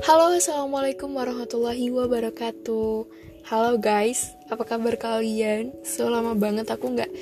[0.00, 3.04] Halo, assalamualaikum warahmatullahi wabarakatuh.
[3.44, 5.76] Halo guys, apa kabar kalian?
[5.84, 7.12] Selama banget aku nggak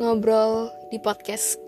[0.00, 1.60] ngobrol di podcast.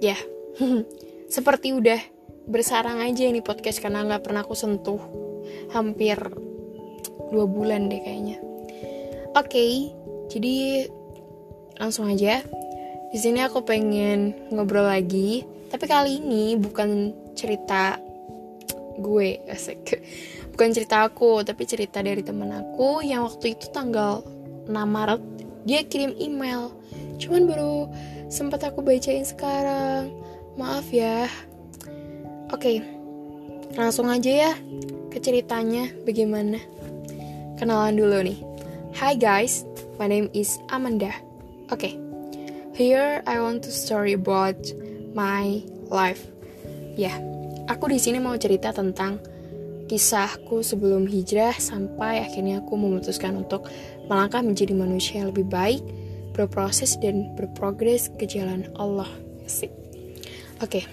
[0.00, 0.16] Ya,
[1.36, 2.00] seperti udah
[2.48, 5.04] bersarang aja ini podcast karena nggak pernah aku sentuh.
[5.76, 6.16] Hampir
[7.28, 8.40] dua bulan deh kayaknya.
[9.36, 9.92] Oke,
[10.32, 10.88] jadi
[11.76, 12.40] langsung aja.
[13.12, 18.11] Di sini aku pengen ngobrol lagi, tapi kali ini bukan cerita
[18.98, 20.02] gue asik.
[20.52, 24.20] Bukan cerita aku tapi cerita dari temen aku yang waktu itu tanggal
[24.66, 25.22] 6 Maret
[25.64, 26.74] dia kirim email.
[27.16, 27.88] Cuman baru
[28.28, 30.12] sempat aku bacain sekarang.
[30.58, 31.30] Maaf ya.
[32.52, 32.84] Oke
[33.72, 34.52] langsung aja ya
[35.08, 36.60] ke ceritanya bagaimana.
[37.56, 38.38] Kenalan dulu nih.
[39.00, 39.64] Hi guys
[39.96, 41.16] my name is Amanda.
[41.72, 41.94] Oke okay.
[42.76, 44.60] here I want to story about
[45.16, 46.28] my life.
[47.00, 47.31] Yeah
[47.70, 49.22] Aku di sini mau cerita tentang
[49.86, 53.70] kisahku sebelum hijrah sampai akhirnya aku memutuskan untuk
[54.10, 55.82] melangkah menjadi manusia yang lebih baik,
[56.34, 59.06] berproses dan berprogres ke jalan Allah.
[59.46, 59.70] Oke.
[60.58, 60.84] Okay.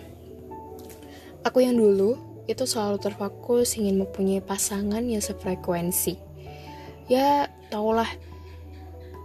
[1.47, 6.19] Aku yang dulu itu selalu terfokus ingin mempunyai pasangan yang sefrekuensi.
[7.09, 8.09] Ya, tahulah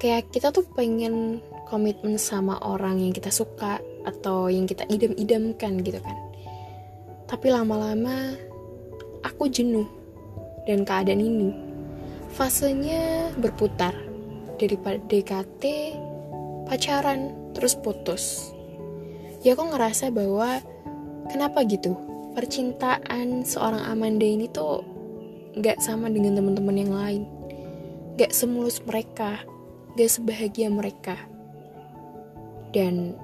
[0.01, 6.01] kayak kita tuh pengen komitmen sama orang yang kita suka atau yang kita idam-idamkan gitu
[6.01, 6.17] kan
[7.25, 8.37] tapi lama-lama
[9.25, 9.89] aku jenuh
[10.69, 11.51] dan keadaan ini.
[12.35, 13.95] Fasenya berputar
[14.59, 15.63] dari DKT,
[16.67, 18.51] pacaran, terus putus.
[19.45, 20.59] Ya aku ngerasa bahwa
[21.31, 21.95] kenapa gitu?
[22.35, 24.83] Percintaan seorang Amanda ini tuh
[25.63, 27.23] gak sama dengan teman-teman yang lain.
[28.19, 29.47] Gak semulus mereka,
[29.95, 31.15] gak sebahagia mereka.
[32.75, 33.15] Dan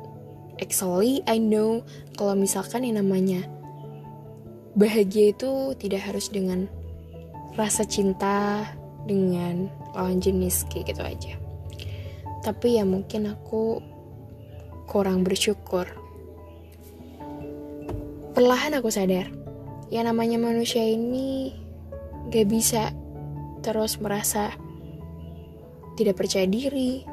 [0.63, 1.83] actually I know
[2.15, 3.43] kalau misalkan yang namanya
[4.79, 6.71] bahagia itu tidak harus dengan
[7.59, 8.71] rasa cinta
[9.05, 11.33] dengan lawan jenis kayak gitu aja.
[12.41, 13.83] Tapi ya mungkin aku
[14.87, 15.87] kurang bersyukur.
[18.35, 19.29] Perlahan aku sadar
[19.91, 21.53] ya namanya manusia ini
[22.31, 22.95] gak bisa
[23.61, 24.55] terus merasa
[25.99, 27.05] tidak percaya diri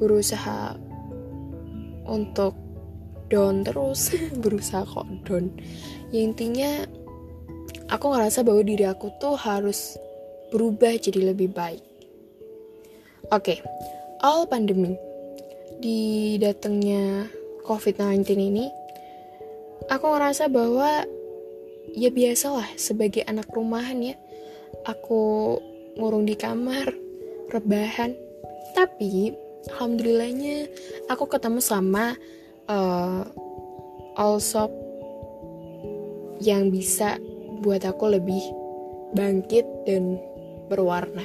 [0.00, 0.74] berusaha
[2.08, 2.67] untuk
[3.28, 4.12] down terus
[4.42, 5.52] berusaha kok down.
[6.12, 6.84] Ya intinya
[7.92, 9.96] aku ngerasa bahwa diri aku tuh harus
[10.52, 11.84] berubah jadi lebih baik.
[13.28, 13.58] Oke okay,
[14.24, 14.96] all pandemi
[15.78, 17.28] di datangnya
[17.62, 18.66] covid-19 ini
[19.92, 21.04] aku ngerasa bahwa
[21.92, 24.16] ya biasalah sebagai anak rumahan ya
[24.84, 25.56] aku
[25.98, 26.88] ngurung di kamar
[27.50, 28.14] rebahan.
[28.76, 29.32] Tapi
[29.72, 30.68] alhamdulillahnya
[31.10, 32.14] aku ketemu sama
[32.68, 33.24] uh,
[34.14, 34.70] also
[36.38, 37.18] yang bisa
[37.64, 38.42] buat aku lebih
[39.16, 40.20] bangkit dan
[40.70, 41.24] berwarna.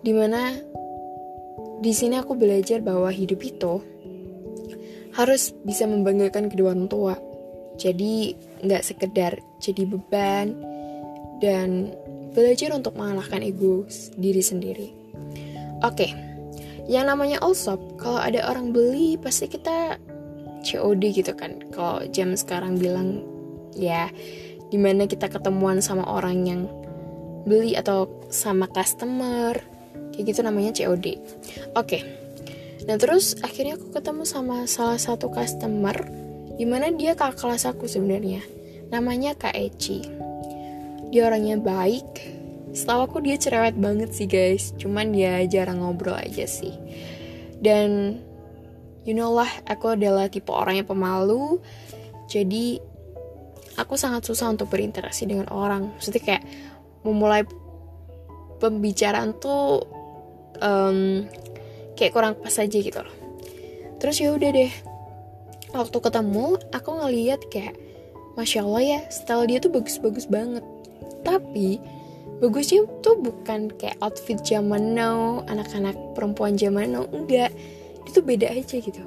[0.00, 0.54] Di mana
[1.80, 3.80] di sini aku belajar bahwa hidup itu
[5.16, 7.16] harus bisa membanggakan kedua orang tua.
[7.80, 10.52] Jadi nggak sekedar jadi beban
[11.40, 11.96] dan
[12.36, 14.88] belajar untuk mengalahkan ego diri sendiri.
[15.80, 16.12] Oke,
[16.86, 19.96] yang namanya Allsop, kalau ada orang beli pasti kita
[20.64, 21.60] COD gitu kan.
[21.72, 23.24] Kalau jam sekarang bilang
[23.76, 24.08] ya
[24.70, 26.62] di mana kita ketemuan sama orang yang
[27.44, 29.58] beli atau sama customer.
[30.10, 31.06] Kayak gitu namanya COD
[31.76, 31.86] oke.
[31.86, 32.02] Okay.
[32.88, 35.94] nah terus akhirnya aku ketemu sama salah satu customer
[36.56, 38.44] di mana dia kakak kelas aku sebenarnya.
[38.92, 40.04] Namanya Kak Eci.
[41.08, 42.36] Dia orangnya baik.
[42.76, 44.76] Setahu aku dia cerewet banget sih guys.
[44.76, 46.76] Cuman dia jarang ngobrol aja sih.
[47.56, 48.20] Dan
[49.10, 51.58] you know lah aku adalah tipe orang yang pemalu.
[52.30, 52.78] Jadi
[53.74, 55.90] aku sangat susah untuk berinteraksi dengan orang.
[55.98, 56.44] Maksudnya kayak
[57.02, 57.42] memulai
[58.62, 59.82] pembicaraan tuh
[60.62, 61.26] um,
[61.98, 63.14] kayak kurang pas aja gitu loh.
[63.98, 64.72] Terus ya udah deh
[65.74, 67.74] waktu ketemu aku ngeliat kayak
[68.38, 70.62] masya allah ya style dia tuh bagus-bagus banget.
[71.26, 71.82] Tapi
[72.38, 77.50] bagusnya tuh bukan kayak outfit zaman now anak-anak perempuan zaman now enggak
[78.06, 79.02] itu beda aja gitu.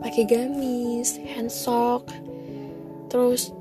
[0.00, 2.08] Pakai gamis handsock
[3.06, 3.54] terus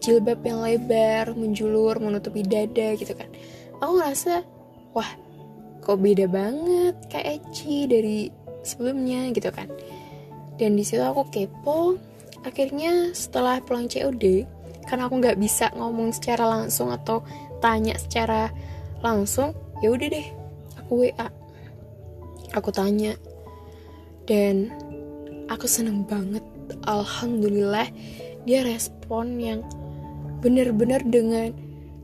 [0.00, 3.28] jilbab yang lebar menjulur menutupi dada gitu kan.
[3.80, 4.42] Aku ngerasa
[4.96, 5.10] wah
[5.84, 8.28] kok beda banget kayak Eci dari
[8.66, 9.70] sebelumnya gitu kan.
[10.56, 11.96] Dan di situ aku kepo.
[12.46, 14.46] Akhirnya setelah pulang COD
[14.86, 17.26] karena aku nggak bisa ngomong secara langsung atau
[17.58, 18.54] tanya secara
[19.02, 19.52] langsung
[19.82, 20.26] ya udah deh
[20.78, 21.28] aku WA
[22.54, 23.18] aku tanya
[24.26, 24.74] dan
[25.46, 26.42] aku seneng banget
[26.86, 27.86] alhamdulillah
[28.46, 29.62] dia respon yang
[30.42, 31.50] bener-bener dengan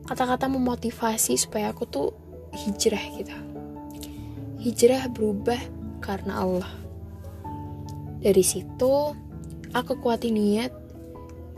[0.07, 2.09] kata-kata memotivasi supaya aku tuh
[2.51, 3.37] hijrah gitu.
[4.63, 5.59] Hijrah berubah
[6.03, 6.73] karena Allah.
[8.23, 9.15] Dari situ
[9.75, 10.71] aku kuatin niat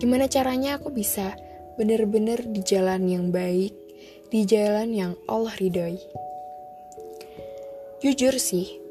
[0.00, 1.36] gimana caranya aku bisa
[1.80, 3.72] bener-bener di jalan yang baik
[4.28, 6.00] di jalan yang Allah ridhoi.
[8.04, 8.83] Jujur sih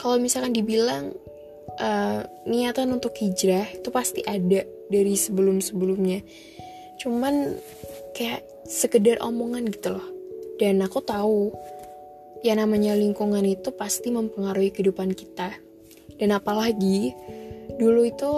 [0.00, 1.14] kalau misalkan dibilang
[1.78, 6.20] uh, niatan untuk hijrah itu pasti ada dari sebelum-sebelumnya.
[7.00, 7.58] Cuman
[8.14, 10.06] kayak sekedar omongan gitu loh.
[10.58, 11.50] Dan aku tahu
[12.46, 15.50] ya namanya lingkungan itu pasti mempengaruhi kehidupan kita.
[16.14, 17.10] Dan apalagi
[17.74, 18.30] dulu itu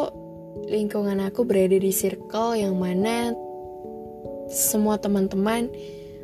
[0.64, 3.36] lingkungan aku berada di circle yang mana
[4.48, 5.68] semua teman-teman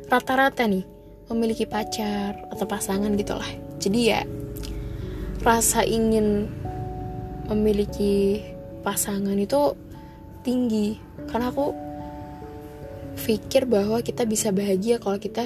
[0.09, 0.83] rata-rata nih
[1.29, 3.47] memiliki pacar atau pasangan gitulah
[3.77, 4.21] jadi ya
[5.43, 6.47] rasa ingin
[7.51, 8.39] memiliki
[8.81, 9.75] pasangan itu
[10.41, 10.97] tinggi.
[11.27, 11.75] Karena aku
[13.27, 15.45] pikir bahwa kita bisa bahagia kalau kita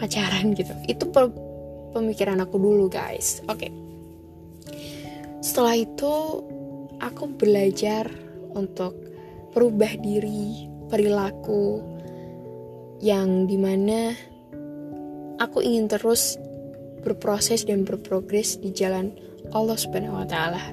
[0.00, 0.72] pacaran gitu.
[0.88, 1.12] Itu
[1.94, 3.44] pemikiran aku dulu guys.
[3.46, 3.68] Oke.
[3.68, 3.72] Okay.
[5.44, 6.40] setelah itu
[7.04, 8.08] aku belajar
[8.56, 8.96] untuk
[9.52, 11.84] berubah diri perilaku
[13.04, 14.16] yang di mana
[15.36, 16.40] aku ingin terus
[17.04, 19.12] berproses dan berprogres di jalan
[19.52, 20.72] Allah Subhanahu wa taala.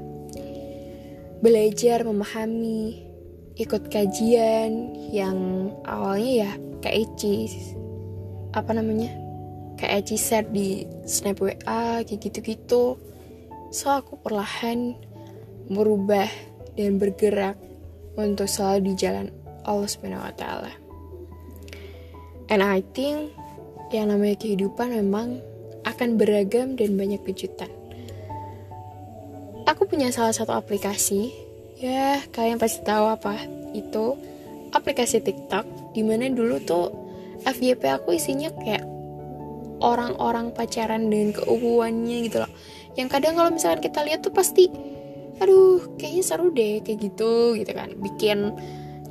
[1.44, 3.12] Belajar memahami
[3.60, 7.51] ikut kajian yang awalnya ya kayak Eci
[8.56, 9.12] apa namanya
[9.75, 12.95] kayak Eci share di snap WA kayak gitu-gitu
[13.69, 14.95] so aku perlahan
[15.68, 16.27] merubah
[16.75, 17.60] dan bergerak
[18.16, 19.27] untuk selalu di jalan
[19.63, 20.72] Allah Subhanahu wa taala.
[22.51, 23.31] And I think
[23.95, 25.39] yang namanya kehidupan memang
[25.86, 27.69] akan beragam dan banyak kejutan.
[29.69, 31.31] Aku punya salah satu aplikasi.
[31.81, 33.38] Ya kalian pasti tahu apa
[33.74, 34.18] itu.
[34.72, 36.89] Aplikasi TikTok di mana dulu tuh
[37.44, 38.86] FYP aku isinya kayak
[39.81, 42.51] orang-orang pacaran dengan keubuannya gitu loh.
[42.95, 44.69] Yang kadang kalau misalkan kita lihat tuh pasti
[45.42, 47.89] aduh kayaknya seru deh kayak gitu gitu kan.
[47.98, 48.54] Bikin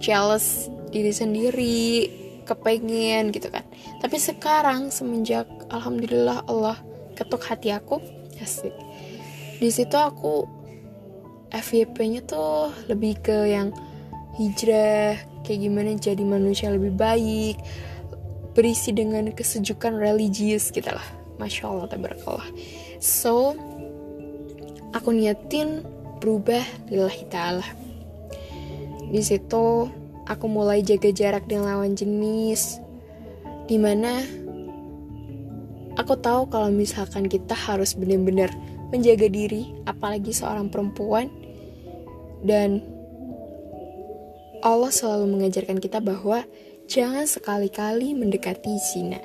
[0.00, 2.08] jealous diri sendiri
[2.48, 3.66] kepengen gitu kan.
[4.00, 6.76] Tapi sekarang semenjak alhamdulillah Allah
[7.14, 8.02] ketuk hati aku
[8.42, 8.74] asik
[9.60, 10.60] di situ aku
[11.50, 13.74] FYP-nya tuh lebih ke yang
[14.38, 17.58] hijrah, kayak gimana jadi manusia lebih baik,
[18.54, 21.04] berisi dengan kesejukan religius gitu lah.
[21.42, 22.48] Masya Allah, tabarakallah.
[23.02, 23.58] So,
[24.94, 25.82] aku niatin
[26.22, 27.66] berubah lillahi ta'ala.
[29.10, 29.90] Di situ,
[30.30, 32.78] aku mulai jaga jarak dengan lawan jenis,
[33.66, 34.22] di mana
[36.00, 38.48] aku tahu kalau misalkan kita harus benar-benar
[38.88, 41.28] menjaga diri, apalagi seorang perempuan,
[42.40, 42.80] dan
[44.64, 46.48] Allah selalu mengajarkan kita bahwa
[46.88, 49.20] jangan sekali-kali mendekati zina.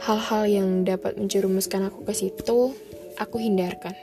[0.00, 2.72] Hal-hal yang dapat menjerumuskan aku ke situ,
[3.20, 3.96] aku hindarkan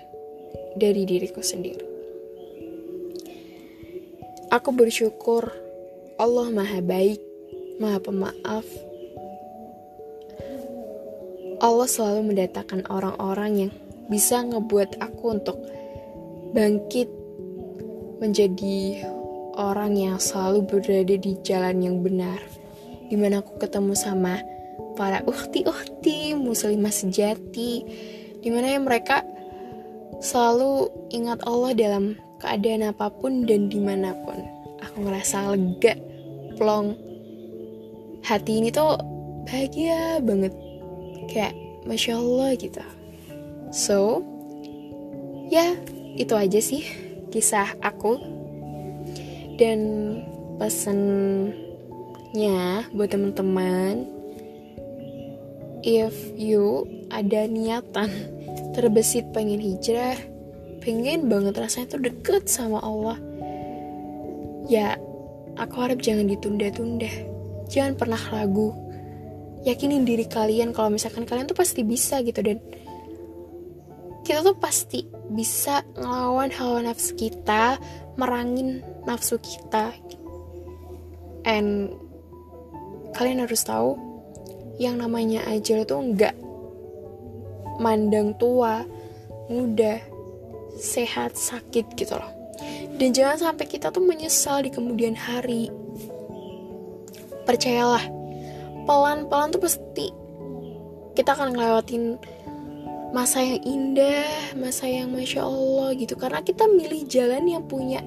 [0.78, 1.86] dari diriku sendiri.
[4.54, 5.50] Aku bersyukur
[6.22, 7.22] Allah Maha Baik,
[7.82, 8.93] Maha Pemaaf.
[11.64, 13.72] Allah selalu mendatangkan orang-orang yang
[14.12, 15.58] bisa ngebuat aku untuk
[16.52, 17.08] bangkit
[18.20, 19.08] menjadi
[19.56, 22.38] orang yang selalu berada di jalan yang benar
[23.08, 24.44] di mana aku ketemu sama
[25.00, 27.72] para uhti-uhti muslimah sejati
[28.44, 29.24] di mana yang mereka
[30.20, 34.40] selalu ingat Allah dalam keadaan apa pun dan di mana pun.
[34.84, 35.96] Aku ngerasa lega
[36.60, 36.96] plong.
[38.24, 39.00] Hati ini tuh
[39.48, 40.56] bahagia banget
[41.30, 41.54] kayak
[41.88, 42.82] masya Allah gitu.
[43.74, 44.24] So
[45.50, 45.76] ya
[46.16, 46.86] itu aja sih
[47.30, 48.20] kisah aku.
[49.54, 49.80] Dan
[50.58, 51.54] pesannya
[52.90, 54.10] buat teman-teman
[55.86, 58.10] if you ada niatan
[58.74, 60.18] terbesit pengen hijrah
[60.82, 63.22] pengen banget rasanya tuh deket sama Allah
[64.66, 64.98] ya
[65.58, 67.10] aku harap jangan ditunda-tunda.
[67.70, 68.74] Jangan pernah ragu
[69.64, 72.60] yakinin diri kalian kalau misalkan kalian tuh pasti bisa gitu dan
[74.24, 75.04] kita tuh pasti
[75.36, 77.76] bisa ngelawan hawa nafsu kita,
[78.16, 79.92] merangin nafsu kita.
[81.44, 81.92] And
[83.12, 84.00] kalian harus tahu
[84.80, 86.36] yang namanya ajal itu enggak
[87.84, 88.88] mandang tua,
[89.52, 90.00] muda,
[90.80, 92.32] sehat, sakit gitu loh.
[92.96, 95.68] Dan jangan sampai kita tuh menyesal di kemudian hari.
[97.44, 98.08] Percayalah,
[98.84, 100.08] pelan-pelan tuh pasti
[101.14, 102.18] kita akan ngelewatin
[103.14, 106.18] masa yang indah, masa yang masya Allah gitu.
[106.18, 108.02] Karena kita milih jalan yang punya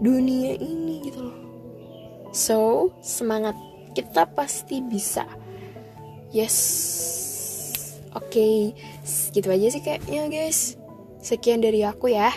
[0.00, 1.36] dunia ini gitu loh.
[2.32, 3.52] so semangat
[3.92, 5.28] kita pasti bisa
[6.32, 6.56] yes
[8.16, 8.72] oke okay.
[9.36, 10.80] gitu aja sih kayaknya guys
[11.20, 12.32] sekian dari aku ya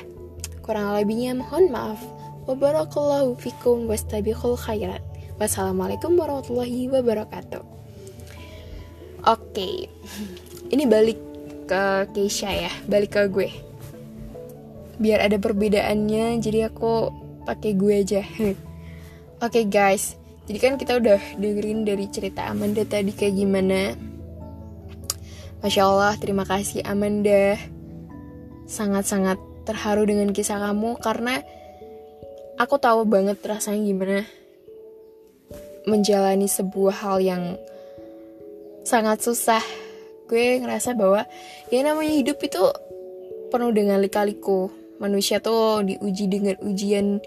[0.59, 2.03] kurang lebihnya mohon maaf
[2.43, 4.99] Wabarakallahu fikum wastabiqul khairat.
[5.41, 7.65] Wassalamualaikum warahmatullahi wabarakatuh.
[9.25, 9.75] Oke, okay.
[10.69, 11.17] ini balik
[11.65, 13.49] ke Keisha ya, balik ke gue.
[15.01, 17.09] Biar ada perbedaannya, jadi aku
[17.49, 18.21] pakai gue aja.
[18.45, 18.53] Oke
[19.41, 23.97] okay, guys, jadi kan kita udah dengerin dari cerita Amanda tadi kayak gimana.
[25.65, 27.57] Masya Allah, terima kasih Amanda.
[28.69, 31.41] Sangat-sangat terharu dengan kisah kamu karena
[32.61, 34.42] aku tahu banget rasanya gimana
[35.87, 37.43] menjalani sebuah hal yang
[38.83, 39.63] sangat susah.
[40.27, 41.27] Gue ngerasa bahwa
[41.71, 42.63] ya namanya hidup itu
[43.51, 44.71] penuh dengan lika-liku.
[45.01, 47.19] Manusia tuh diuji dengan ujian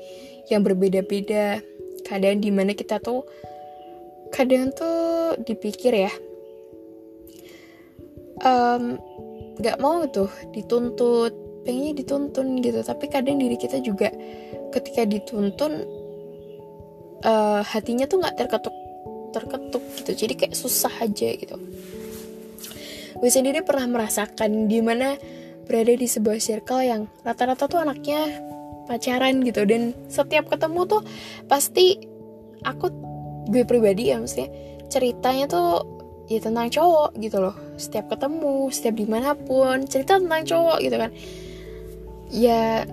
[0.48, 1.60] yang berbeda-beda.
[2.06, 3.26] Kadang di mana kita tuh
[4.30, 6.12] kadang tuh dipikir ya
[8.42, 8.98] um,
[9.62, 11.32] gak mau tuh dituntut
[11.64, 14.12] pengennya dituntun gitu tapi kadang diri kita juga
[14.75, 15.82] ketika dituntun
[17.25, 18.76] uh, hatinya tuh nggak terketuk
[19.37, 20.12] terketuk gitu.
[20.26, 21.56] Jadi kayak susah aja gitu.
[23.16, 25.16] Gue sendiri pernah merasakan di mana
[25.64, 28.40] berada di sebuah circle yang rata-rata tuh anaknya
[28.88, 29.64] pacaran gitu.
[29.68, 31.02] Dan setiap ketemu tuh
[31.49, 32.00] pasti
[32.64, 32.92] aku
[33.52, 34.50] gue pribadi ya maksudnya
[34.90, 35.85] ceritanya tuh
[36.26, 37.56] ya tentang cowok gitu loh.
[37.76, 41.11] Setiap ketemu setiap di mana pun cerita tentang cowok gitu kan.
[42.32, 42.85] Ya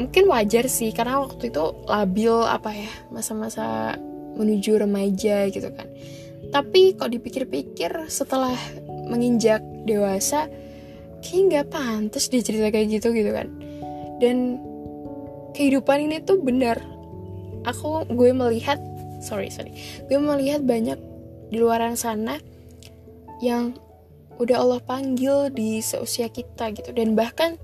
[0.00, 4.00] mungkin wajar sih karena waktu itu labil apa ya masa-masa
[4.40, 5.84] menuju remaja gitu kan.
[6.48, 8.56] Tapi kok dipikir-pikir setelah
[9.12, 10.48] menginjak dewasa
[11.20, 13.52] kayak nggak pantas dia cerita kayak gitu gitu kan.
[14.24, 14.56] Dan
[15.52, 16.80] kehidupan ini tuh benar.
[17.68, 18.80] Aku gue melihat
[19.20, 19.76] sorry sorry.
[20.08, 20.96] Gue melihat banyak
[21.52, 22.40] di luaran sana
[23.44, 23.76] yang
[24.40, 26.96] udah Allah panggil di seusia kita gitu.
[26.96, 27.60] Dan bahkan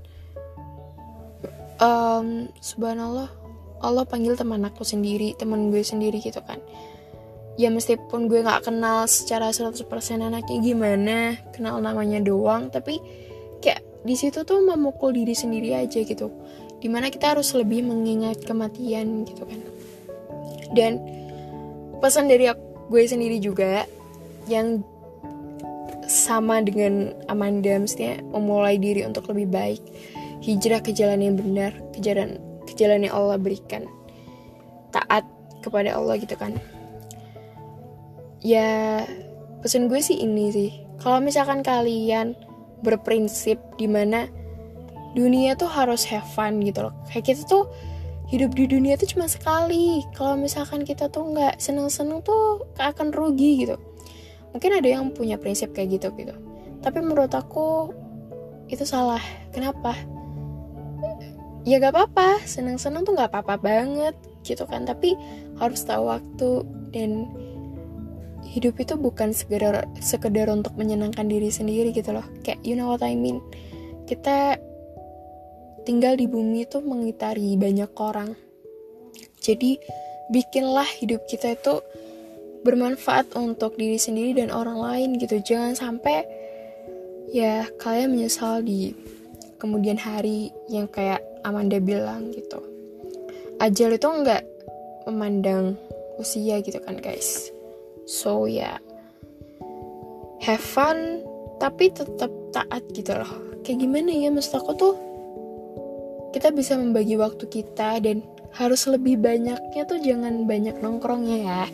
[1.80, 3.28] um, subhanallah
[3.84, 6.60] Allah panggil teman aku sendiri teman gue sendiri gitu kan.
[7.56, 9.84] Ya meskipun gue nggak kenal secara 100%
[10.20, 13.00] anaknya gimana kenal namanya doang tapi
[13.64, 16.32] kayak di situ tuh memukul diri sendiri aja gitu.
[16.76, 19.60] Di mana kita harus lebih mengingat kematian gitu kan.
[20.76, 21.00] Dan
[22.04, 23.88] pesan dari aku, gue sendiri juga
[24.46, 24.84] yang
[26.06, 29.82] sama dengan Amanda mestinya memulai diri untuk lebih baik
[30.44, 33.86] hijrah ke jalan yang benar, ke jalan ke jalan yang Allah berikan.
[34.90, 35.22] Taat
[35.62, 36.56] kepada Allah gitu kan.
[38.42, 39.02] Ya,
[39.62, 40.70] pesan gue sih ini sih.
[41.02, 42.38] Kalau misalkan kalian
[42.84, 44.30] berprinsip di mana
[45.16, 46.94] dunia tuh harus have fun gitu loh.
[47.08, 47.64] Kayak kita tuh
[48.30, 50.04] hidup di dunia tuh cuma sekali.
[50.14, 53.76] Kalau misalkan kita tuh nggak seneng-seneng tuh akan rugi gitu.
[54.52, 56.34] Mungkin ada yang punya prinsip kayak gitu gitu.
[56.84, 57.90] Tapi menurut aku
[58.70, 59.22] itu salah.
[59.50, 60.15] Kenapa?
[61.66, 62.46] Ya gak apa-apa.
[62.46, 64.14] Senang-senang tuh gak apa-apa banget
[64.46, 64.86] gitu kan.
[64.86, 65.18] Tapi
[65.58, 66.50] harus tahu waktu
[66.94, 67.26] dan
[68.46, 72.24] hidup itu bukan sekedar sekedar untuk menyenangkan diri sendiri gitu loh.
[72.46, 73.42] Kayak you know what I mean?
[74.06, 74.56] Kita
[75.82, 78.38] tinggal di bumi itu mengitari banyak orang.
[79.42, 79.78] Jadi
[80.30, 81.82] bikinlah hidup kita itu
[82.66, 85.38] bermanfaat untuk diri sendiri dan orang lain gitu.
[85.38, 86.26] Jangan sampai
[87.30, 88.94] ya kalian menyesal di
[89.58, 92.58] kemudian hari yang kayak Amanda bilang gitu.
[93.62, 94.42] Ajal itu nggak
[95.06, 95.78] memandang
[96.18, 97.54] usia gitu kan guys.
[98.10, 98.76] So ya yeah.
[100.42, 101.22] have fun
[101.62, 103.62] tapi tetap taat gitu loh.
[103.62, 104.94] Kayak gimana ya maksud aku tuh
[106.34, 108.20] kita bisa membagi waktu kita dan
[108.56, 111.64] harus lebih banyaknya tuh jangan banyak nongkrongnya ya.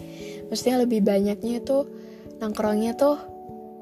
[0.52, 1.88] Maksudnya lebih banyaknya tuh
[2.38, 3.16] nongkrongnya tuh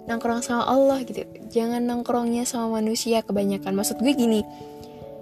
[0.09, 1.27] nongkrong sama Allah gitu.
[1.53, 3.77] Jangan nongkrongnya sama manusia kebanyakan.
[3.77, 4.41] Maksud gue gini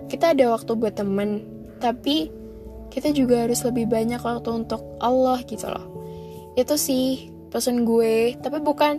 [0.09, 1.45] kita ada waktu buat temen
[1.79, 2.33] tapi
[2.89, 5.87] kita juga harus lebih banyak waktu untuk Allah gitu loh.
[6.57, 8.99] Itu sih pesan gue tapi bukan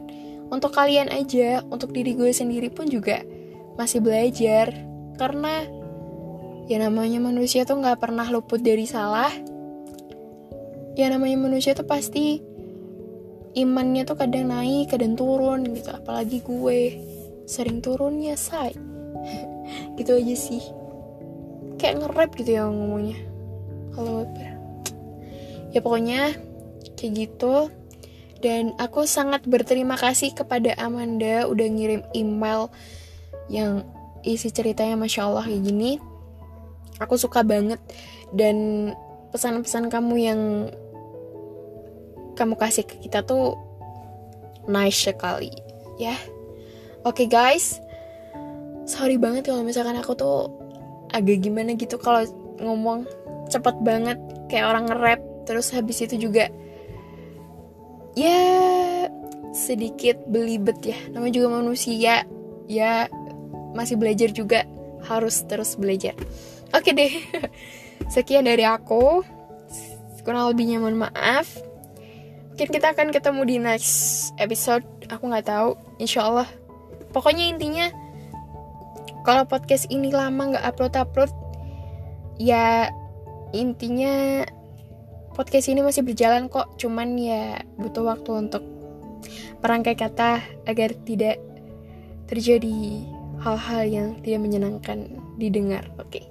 [0.50, 3.26] untuk kalian aja untuk diri gue sendiri pun juga
[3.76, 4.72] masih belajar.
[5.20, 5.66] Karena
[6.70, 9.34] ya namanya manusia tuh nggak pernah luput dari salah.
[10.96, 12.40] Ya namanya manusia tuh pasti
[13.58, 15.90] imannya tuh kadang naik kadang turun gitu.
[15.92, 16.80] Apalagi gue
[17.50, 18.78] sering turunnya say.
[20.00, 20.79] Gitu aja sih
[21.80, 23.18] kayak nge-rap gitu ya ngomongnya.
[23.96, 24.28] Kalau
[25.74, 25.80] ya.
[25.80, 26.36] Pokoknya
[27.00, 27.72] kayak gitu.
[28.40, 32.72] Dan aku sangat berterima kasih kepada Amanda udah ngirim email
[33.52, 33.84] yang
[34.24, 36.00] isi ceritanya masya Allah kayak gini.
[37.00, 37.80] Aku suka banget.
[38.32, 38.92] Dan
[39.32, 40.42] pesan-pesan kamu yang
[42.40, 43.60] kamu kasih ke kita tuh
[44.72, 45.52] nice sekali
[46.00, 46.16] ya.
[47.04, 47.84] Oke okay, guys.
[48.88, 50.48] Sorry banget kalau misalkan aku tuh
[51.14, 52.26] agak gimana gitu kalau
[52.60, 53.06] ngomong
[53.50, 56.50] cepet banget kayak orang nge-rap terus habis itu juga
[58.14, 58.38] ya
[59.50, 62.26] sedikit belibet ya namanya juga manusia
[62.70, 63.10] ya
[63.74, 64.66] masih belajar juga
[65.06, 66.14] harus terus belajar.
[66.76, 67.10] Oke deh
[68.14, 69.24] sekian dari aku
[70.22, 71.48] kurang lebihnya mohon maaf.
[72.54, 76.50] Mungkin kita akan ketemu di next episode aku nggak tahu insya Allah.
[77.10, 77.90] Pokoknya intinya
[79.30, 81.32] kalau podcast ini lama nggak upload upload
[82.42, 82.90] ya
[83.54, 84.42] intinya
[85.38, 86.82] podcast ini masih berjalan kok.
[86.82, 88.66] Cuman ya butuh waktu untuk
[89.62, 91.38] merangkai kata agar tidak
[92.26, 93.06] terjadi
[93.46, 95.86] hal-hal yang tidak menyenangkan didengar.
[96.02, 96.20] Oke.
[96.20, 96.26] Okay.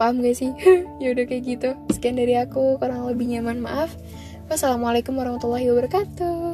[0.00, 0.48] paham gak sih?
[1.02, 1.76] Ya udah kayak gitu.
[1.92, 3.92] Sekian dari aku kurang lebih nyaman maaf.
[4.48, 6.47] Wassalamualaikum warahmatullahi wabarakatuh